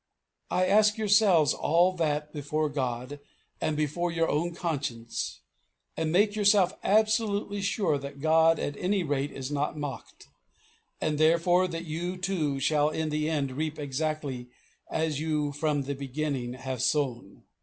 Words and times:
Ask 0.49 0.97
yourselves 0.97 1.53
all 1.53 1.91
that 1.93 2.33
before 2.33 2.69
God 2.69 3.19
and 3.61 3.77
before 3.77 4.11
your 4.11 4.27
own 4.27 4.55
conscience, 4.55 5.41
and 5.95 6.11
make 6.11 6.35
yourselves 6.35 6.73
absolutely 6.83 7.61
sure 7.61 7.99
that 7.99 8.19
God 8.19 8.57
at 8.57 8.75
any 8.77 9.03
rate 9.03 9.31
is 9.31 9.51
not 9.51 9.77
mocked; 9.77 10.27
and, 10.99 11.19
therefore 11.19 11.67
that 11.67 11.85
you, 11.85 12.17
too, 12.17 12.59
shall 12.59 12.89
in 12.89 13.09
the 13.09 13.29
end 13.29 13.51
reap 13.51 13.77
exactly 13.77 14.49
as 14.89 15.19
you 15.19 15.51
from 15.51 15.83
the 15.83 15.93
beginning 15.93 16.53
have 16.53 16.81
sown. 16.81 17.43